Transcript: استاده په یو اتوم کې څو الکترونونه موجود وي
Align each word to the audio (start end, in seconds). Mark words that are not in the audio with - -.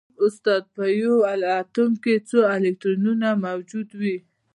استاده 0.25 0.67
په 0.75 0.83
یو 1.01 1.15
اتوم 1.59 1.91
کې 2.03 2.13
څو 2.29 2.39
الکترونونه 2.55 3.27
موجود 3.45 3.89
وي 3.99 4.17